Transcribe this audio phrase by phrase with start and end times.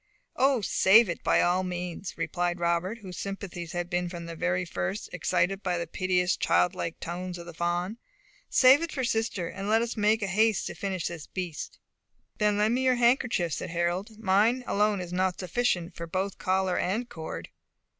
[0.35, 5.13] "O, save it by all means," replied Robert, whose sympathies had been from the first
[5.13, 7.99] excited by the piteous, childlike tones of the fawn.
[8.49, 11.77] "Save it for sister, and let us make haste to finish this beast."
[12.39, 16.79] "Then lend me your handkerchief," said Harold; "mine alone is not sufficient for both collar
[16.79, 17.49] and cord."